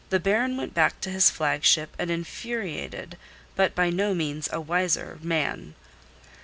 The 0.09 0.19
Baron 0.19 0.57
went 0.57 0.73
back 0.73 0.99
to 1.01 1.11
his 1.11 1.29
flagship 1.29 1.95
an 1.99 2.09
infuriated, 2.09 3.19
but 3.55 3.75
by 3.75 3.91
no 3.91 4.15
means 4.15 4.49
a 4.51 4.59
wiser 4.59 5.19
man. 5.21 5.75